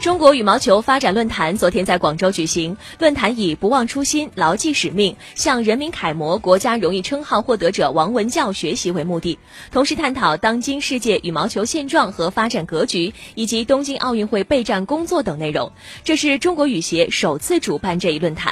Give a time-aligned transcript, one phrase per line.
[0.00, 9.38] 中国羽毛球发展论坛昨天在广州举行论坛以不忘初心牢记使命向人民楷模国家荣誉称号获得者王文教学习为目的
[9.70, 15.70] 同时探讨当今世界羽毛球现状和发展格局以及东京奥运会备战工作等内容
[16.02, 18.48] 这是中国羽协首次主办这一论坛。